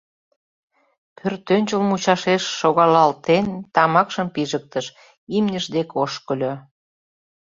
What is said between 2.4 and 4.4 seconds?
шогалалтен, тамакшым